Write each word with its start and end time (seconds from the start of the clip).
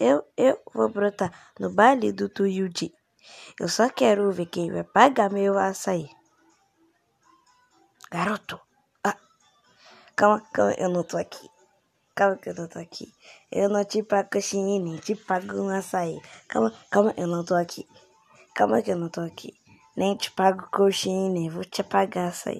eu, 0.00 0.24
eu 0.34 0.58
vou 0.72 0.88
brotar 0.88 1.30
no 1.60 1.70
baile 1.70 2.10
do 2.10 2.28
Tuiuti. 2.28 2.92
Eu 3.60 3.68
só 3.68 3.90
quero 3.90 4.32
ver 4.32 4.46
quem 4.46 4.72
vai 4.72 4.82
pagar 4.82 5.30
meu 5.30 5.58
açaí. 5.58 6.08
Garoto, 8.10 8.58
ah, 9.04 9.16
calma, 10.16 10.40
calma, 10.52 10.74
eu 10.78 10.88
não 10.88 11.04
tô 11.04 11.18
aqui. 11.18 11.46
Calma 12.14 12.36
que 12.38 12.48
eu 12.48 12.54
não 12.54 12.66
tô 12.66 12.78
aqui. 12.78 13.12
Eu 13.52 13.68
não 13.68 13.84
te 13.84 14.02
pago 14.02 14.30
coxinha 14.32 14.80
nem 14.80 14.96
te 14.96 15.14
pago 15.14 15.60
um 15.60 15.68
açaí. 15.68 16.18
Calma, 16.48 16.74
calma, 16.90 17.14
eu 17.16 17.26
não 17.26 17.44
tô 17.44 17.54
aqui. 17.54 17.86
Calma 18.54 18.82
que 18.82 18.90
eu 18.90 18.96
não 18.96 19.10
tô 19.10 19.20
aqui. 19.20 19.54
Nem 19.96 20.16
te 20.16 20.30
pago 20.32 20.66
coxinha 20.72 21.28
nem 21.28 21.50
vou 21.50 21.64
te 21.64 21.82
pagar 21.84 22.28
açaí. 22.28 22.58